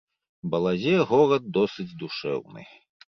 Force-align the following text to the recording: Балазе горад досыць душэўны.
Балазе 0.53 0.95
горад 1.11 1.43
досыць 1.57 1.93
душэўны. 2.05 2.65